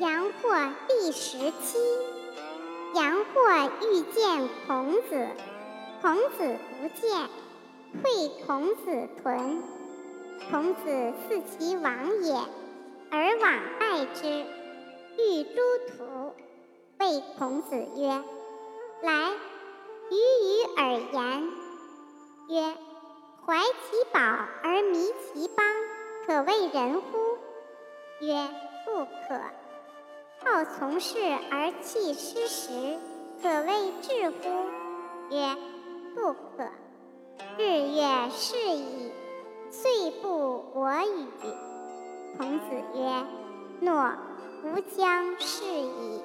[0.00, 1.78] 阳货第十七。
[2.94, 5.28] 阳货欲见孔子，
[6.02, 7.28] 孔子不见，
[8.02, 9.62] 会孔子屯。
[10.50, 12.34] 孔子似其往也，
[13.10, 14.44] 而往拜之，
[15.16, 15.60] 欲诸
[15.96, 16.34] 土。
[16.98, 18.22] 谓孔子曰
[19.00, 19.30] ：“来，
[20.10, 21.48] 与与尔言。”
[22.50, 22.76] 曰
[23.46, 25.64] ：“怀其宝而迷其邦，
[26.26, 27.38] 可谓人乎？”
[28.20, 28.48] 曰
[28.84, 29.40] ：“不可。”
[30.44, 31.18] 好从事
[31.50, 32.98] 而弃失时，
[33.42, 34.34] 可谓智乎？
[35.30, 35.56] 曰：
[36.14, 36.68] 不可。
[37.56, 39.10] 日月是矣，
[39.70, 42.36] 岁不我与。
[42.36, 42.64] 孔子
[42.94, 43.24] 曰：
[43.80, 44.12] 诺，
[44.64, 46.20] 吾将是矣。